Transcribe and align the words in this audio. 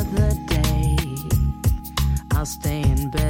another 0.00 0.34
day. 0.46 0.96
I'll 2.32 2.46
stay 2.46 2.82
in 2.82 3.10
bed 3.10 3.29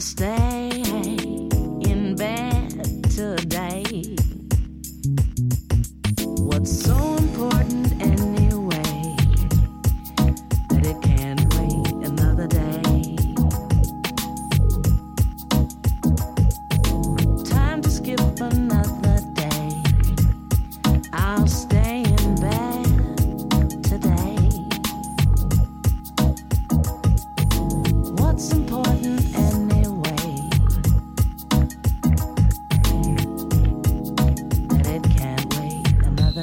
Stay 0.00 0.59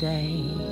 today. 0.00 0.69